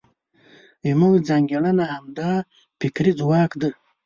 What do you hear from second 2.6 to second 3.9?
فکري ځواک دی.